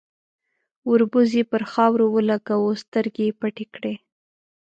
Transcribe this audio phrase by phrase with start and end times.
[0.89, 3.93] ،وربوز يې پر خاورو ولګاوه، سترګې يې پټې کړې.